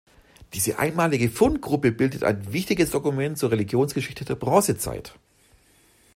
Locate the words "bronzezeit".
4.33-5.13